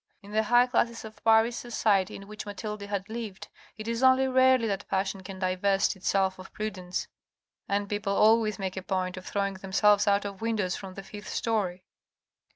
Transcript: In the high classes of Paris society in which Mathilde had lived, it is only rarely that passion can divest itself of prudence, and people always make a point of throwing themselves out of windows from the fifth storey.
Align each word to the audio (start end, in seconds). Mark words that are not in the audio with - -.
In 0.23 0.31
the 0.31 0.41
high 0.41 0.65
classes 0.65 1.05
of 1.05 1.23
Paris 1.23 1.55
society 1.55 2.15
in 2.15 2.27
which 2.27 2.47
Mathilde 2.47 2.81
had 2.81 3.07
lived, 3.07 3.49
it 3.77 3.87
is 3.87 4.01
only 4.01 4.27
rarely 4.27 4.65
that 4.65 4.89
passion 4.89 5.21
can 5.21 5.37
divest 5.37 5.95
itself 5.95 6.39
of 6.39 6.51
prudence, 6.53 7.07
and 7.69 7.87
people 7.87 8.13
always 8.15 8.57
make 8.57 8.75
a 8.75 8.81
point 8.81 9.15
of 9.15 9.27
throwing 9.27 9.53
themselves 9.53 10.07
out 10.07 10.25
of 10.25 10.41
windows 10.41 10.75
from 10.75 10.95
the 10.95 11.03
fifth 11.03 11.29
storey. 11.29 11.83